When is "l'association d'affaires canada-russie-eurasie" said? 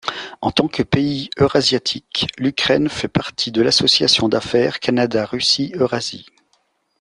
3.61-6.25